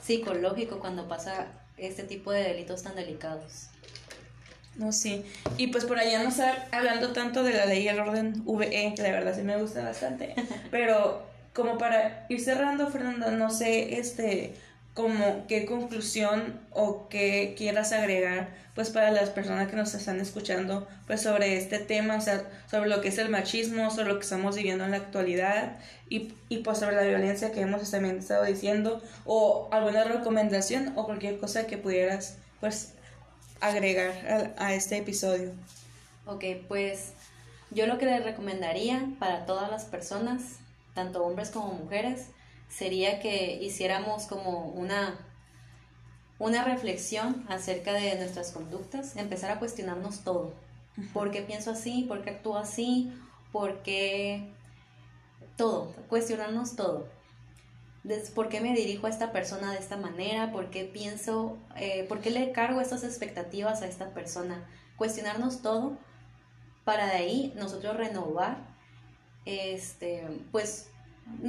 [0.00, 3.68] psicológico cuando pasa este tipo de delitos tan delicados.
[4.76, 5.24] No, sí.
[5.56, 8.94] Y pues por allá no estar hablando tanto de la ley y el orden VE,
[8.96, 10.34] que la verdad sí me gusta bastante.
[10.70, 14.54] Pero como para ir cerrando, Fernanda, no sé, este,
[14.94, 20.88] como qué conclusión o qué quieras agregar, pues para las personas que nos están escuchando,
[21.06, 24.24] pues sobre este tema, o sea, sobre lo que es el machismo, sobre lo que
[24.24, 25.76] estamos viviendo en la actualidad
[26.08, 31.04] y, y pues sobre la violencia que hemos también estado diciendo, o alguna recomendación o
[31.04, 32.94] cualquier cosa que pudieras, pues,
[33.60, 35.52] agregar a, este episodio?
[36.26, 37.12] Ok, pues
[37.70, 40.58] yo lo que les recomendaría para todas las personas,
[40.94, 42.28] tanto hombres como mujeres,
[42.68, 45.18] sería que hiciéramos como una,
[46.38, 50.54] una reflexión acerca de nuestras conductas, empezar a cuestionarnos todo.
[51.12, 52.04] ¿Por qué pienso así?
[52.08, 53.12] ¿Por qué actúo así?
[53.52, 54.52] ¿Por qué
[55.56, 55.92] todo?
[56.08, 57.08] Cuestionarnos todo.
[58.34, 62.20] Por qué me dirijo a esta persona de esta manera, por qué pienso, eh, por
[62.20, 64.66] qué le cargo estas expectativas a esta persona.
[64.96, 65.96] Cuestionarnos todo
[66.84, 68.58] para de ahí nosotros renovar
[69.46, 70.90] este, pues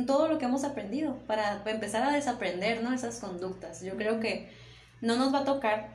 [0.08, 2.94] todo lo que hemos aprendido, para empezar a desaprender ¿no?
[2.94, 3.82] esas conductas.
[3.82, 4.50] Yo creo que
[5.02, 5.92] no nos va a tocar,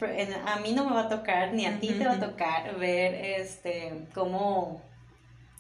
[0.47, 3.15] a mí no me va a tocar, ni a ti te va a tocar ver
[3.15, 4.83] este, cómo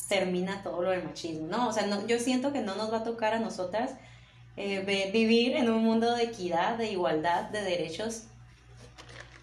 [0.08, 1.68] termina todo lo del machismo, ¿no?
[1.68, 3.94] O sea, no, yo siento que no nos va a tocar a nosotras
[4.62, 8.24] eh, vivir en un mundo de equidad, de igualdad, de derechos,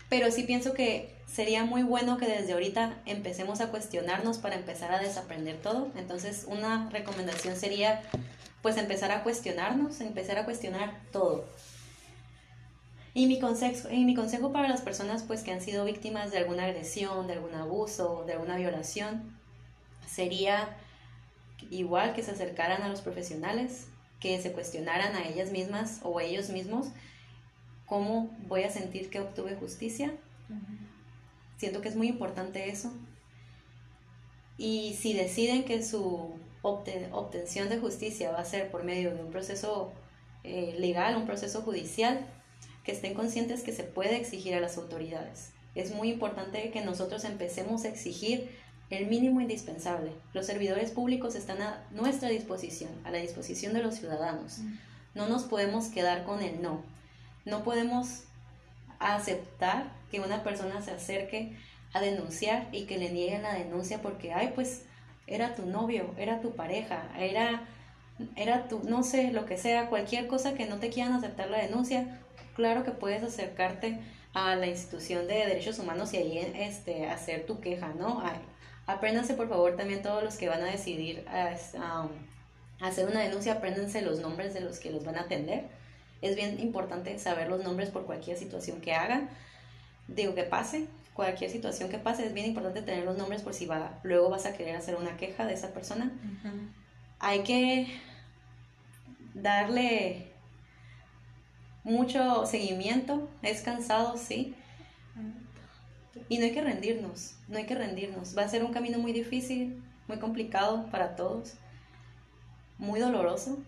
[0.10, 4.92] pero sí pienso que sería muy bueno que desde ahorita empecemos a cuestionarnos para empezar
[4.92, 5.88] a desaprender todo.
[5.96, 8.04] Entonces, una recomendación sería
[8.62, 11.46] pues empezar a cuestionarnos, empezar a cuestionar todo.
[13.16, 16.38] Y mi consejo, y mi consejo para las personas pues que han sido víctimas de
[16.38, 19.36] alguna agresión, de algún abuso, de alguna violación,
[20.08, 20.78] sería
[21.72, 23.88] igual que se acercaran a los profesionales,
[24.20, 26.88] que se cuestionaran a ellas mismas o a ellos mismos
[27.86, 30.14] cómo voy a sentir que obtuve justicia.
[31.58, 32.94] Siento que es muy importante eso.
[34.58, 39.32] Y si deciden que su obtención de justicia va a ser por medio de un
[39.32, 39.94] proceso
[40.44, 42.28] eh, legal, un proceso judicial,
[42.84, 45.52] que estén conscientes que se puede exigir a las autoridades.
[45.76, 48.50] Es muy importante que nosotros empecemos a exigir
[48.90, 50.12] el mínimo indispensable.
[50.34, 54.60] Los servidores públicos están a nuestra disposición, a la disposición de los ciudadanos.
[54.60, 54.78] Mm.
[55.16, 56.84] No nos podemos quedar con el no.
[57.46, 58.24] No podemos
[59.00, 61.58] aceptar que una persona se acerque
[61.94, 64.84] a denunciar y que le nieguen la denuncia porque, ay, pues
[65.26, 67.64] era tu novio, era tu pareja, era,
[68.36, 71.60] era tu, no sé, lo que sea, cualquier cosa que no te quieran aceptar la
[71.60, 72.20] denuncia,
[72.56, 74.00] claro que puedes acercarte
[74.34, 78.22] a la institución de derechos humanos y ahí este, hacer tu queja, ¿no?
[78.88, 81.26] Apréndanse por favor también todos los que van a decidir
[81.76, 82.10] um,
[82.86, 85.66] hacer una denuncia, apréndanse los nombres de los que los van a atender.
[86.22, 89.30] Es bien importante saber los nombres por cualquier situación que hagan,
[90.08, 93.66] digo que pase, cualquier situación que pase, es bien importante tener los nombres por si
[93.66, 96.12] va, luego vas a querer hacer una queja de esa persona.
[97.20, 97.88] Hay que
[99.34, 100.32] darle
[101.84, 104.56] mucho seguimiento, es cansado, sí,
[106.30, 108.38] y no hay que rendirnos, no hay que rendirnos.
[108.38, 111.54] Va a ser un camino muy difícil, muy complicado para todos,
[112.78, 113.60] muy doloroso,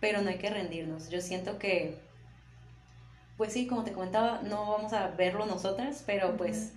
[0.00, 1.10] pero no hay que rendirnos.
[1.10, 1.98] Yo siento que,
[3.36, 6.72] pues sí, como te comentaba, no vamos a verlo nosotras, pero pues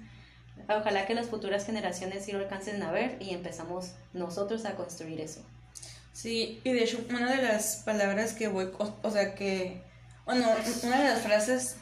[0.68, 5.22] ojalá que las futuras generaciones sí lo alcancen a ver y empezamos nosotros a construir
[5.22, 5.42] eso.
[6.14, 9.82] Sí, y de hecho una de las palabras que voy, o sea que,
[10.26, 10.48] bueno,
[10.84, 11.78] una de las frases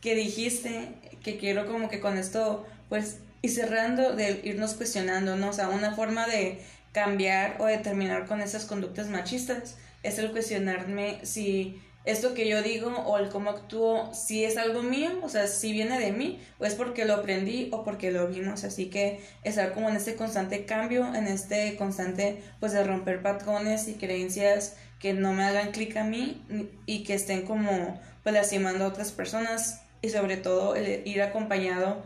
[0.00, 5.50] que dijiste que quiero como que con esto pues y cerrando de irnos cuestionando, ¿no?
[5.50, 6.60] O sea, una forma de
[6.92, 12.62] cambiar o de terminar con esas conductas machistas es el cuestionarme si esto que yo
[12.62, 16.38] digo o el cómo actúo, si es algo mío, o sea, si viene de mí,
[16.58, 18.64] o es porque lo aprendí o porque lo vimos.
[18.64, 23.88] Así que estar como en este constante cambio, en este constante, pues de romper patrones
[23.88, 26.42] y creencias que no me hagan clic a mí
[26.84, 32.02] y que estén como, pues lastimando a otras personas y sobre todo el ir acompañado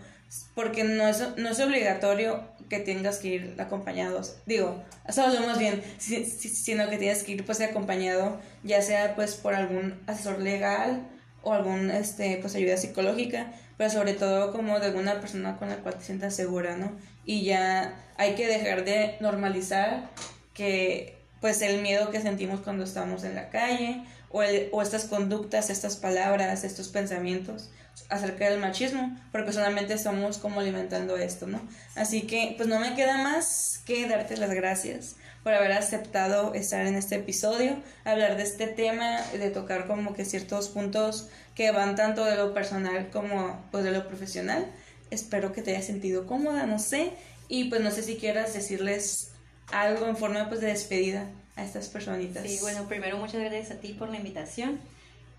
[0.55, 5.83] porque no es, no es obligatorio que tengas que ir acompañado, digo, eso más bien,
[5.99, 11.09] sino que tienes que ir pues acompañado, ya sea pues por algún asesor legal
[11.43, 15.76] o algún este pues ayuda psicológica, pero sobre todo como de alguna persona con la
[15.76, 16.93] cual te sientas segura, ¿no?
[17.24, 20.11] Y ya hay que dejar de normalizar
[20.53, 24.43] que pues el miedo que sentimos cuando estamos en la calle o,
[24.83, 27.70] estas conductas, estas palabras, estos pensamientos
[28.09, 31.61] acerca del machismo, porque solamente estamos como alimentando esto, ¿no?
[31.97, 36.87] Así que pues no me queda más que darte las gracias por haber aceptado estar
[36.87, 41.97] en este episodio, hablar de este tema, de tocar como que ciertos puntos que van
[41.97, 44.66] tanto de lo personal como pues de lo profesional.
[45.11, 47.12] Espero que te hayas sentido cómoda, no sé,
[47.49, 49.33] y pues no sé si quieras decirles
[49.72, 51.26] algo en forma pues de despedida
[51.59, 52.47] a estas personitas.
[52.47, 54.79] Sí, bueno, primero muchas gracias a ti por la invitación.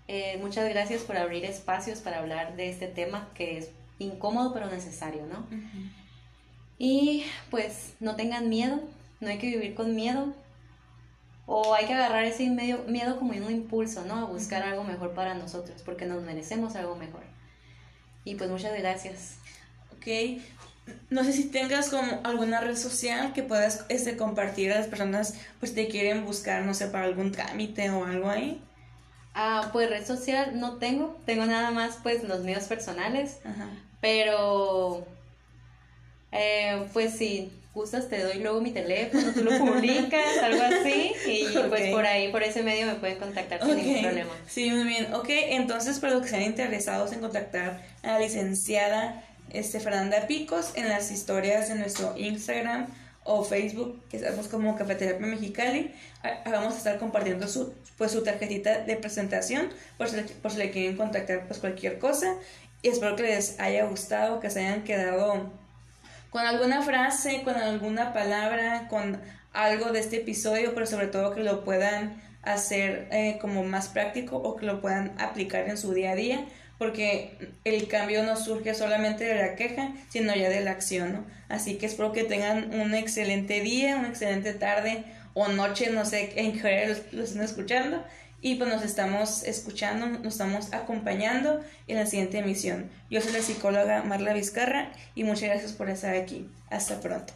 [0.06, 4.70] Eh, muchas gracias por abrir espacios para hablar de este tema que es incómodo pero
[4.70, 5.46] necesario, ¿no?
[6.78, 8.80] Y pues no tengan miedo,
[9.20, 10.34] no hay que vivir con miedo.
[11.46, 14.14] O hay que agarrar ese medio, miedo como un impulso, ¿no?
[14.14, 17.22] A buscar algo mejor para nosotros, porque nos merecemos algo mejor.
[18.24, 19.38] Y pues muchas gracias.
[19.96, 20.40] Ok,
[21.10, 25.34] no sé si tengas como alguna red social que puedas este, compartir a las personas
[25.58, 28.62] pues te quieren buscar, no sé, para algún trámite o algo ahí.
[29.34, 33.40] Ah, pues red social no tengo, tengo nada más pues los míos personales,
[34.00, 35.06] pero
[36.32, 41.64] Eh, pues sí, gustas te doy luego mi teléfono, tú lo publicas, algo así, y
[41.68, 44.40] pues por ahí, por ese medio me pueden contactar sin ningún problema.
[44.46, 45.12] Sí, muy bien.
[45.14, 50.72] Ok, entonces para los que sean interesados en contactar a la licenciada este, Fernanda Picos
[50.74, 52.86] en las historias de nuestro Instagram
[53.24, 55.94] o Facebook, que estamos como Cafetería Mexicali,
[56.46, 60.70] vamos a estar compartiendo su, pues, su tarjetita de presentación por si, por si le
[60.70, 62.34] quieren contactar pues cualquier cosa.
[62.82, 65.50] Y espero que les haya gustado, que se hayan quedado
[66.30, 69.20] con alguna frase, con alguna palabra, con
[69.52, 74.36] algo de este episodio, pero sobre todo que lo puedan hacer eh, como más práctico
[74.36, 76.46] o que lo puedan aplicar en su día a día,
[76.80, 81.26] porque el cambio no surge solamente de la queja, sino ya de la acción.
[81.50, 85.04] Así que espero que tengan un excelente día, una excelente tarde
[85.34, 88.02] o noche, no sé en qué lo estén escuchando,
[88.40, 92.88] y pues nos estamos escuchando, nos estamos acompañando en la siguiente emisión.
[93.10, 96.48] Yo soy la psicóloga Marla Vizcarra y muchas gracias por estar aquí.
[96.70, 97.34] Hasta pronto.